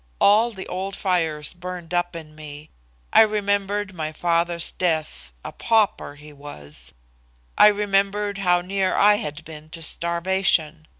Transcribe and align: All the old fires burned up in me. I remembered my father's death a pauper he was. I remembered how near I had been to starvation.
All 0.19 0.49
the 0.49 0.65
old 0.67 0.95
fires 0.95 1.53
burned 1.53 1.93
up 1.93 2.15
in 2.15 2.33
me. 2.33 2.71
I 3.13 3.21
remembered 3.21 3.93
my 3.93 4.11
father's 4.11 4.71
death 4.71 5.31
a 5.45 5.51
pauper 5.51 6.15
he 6.15 6.33
was. 6.33 6.95
I 7.55 7.67
remembered 7.67 8.39
how 8.39 8.61
near 8.61 8.95
I 8.95 9.17
had 9.17 9.45
been 9.45 9.69
to 9.69 9.83
starvation. 9.83 10.87